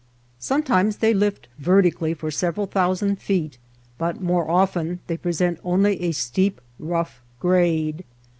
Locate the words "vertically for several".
1.59-2.65